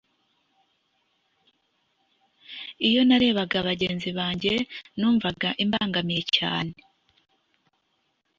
iyo 2.87 3.01
narebaga 3.07 3.57
bagenzi 3.67 4.09
banjye 4.17 4.53
numvaga 4.99 5.49
imbangamiye 5.63 6.23
cyane 6.37 6.73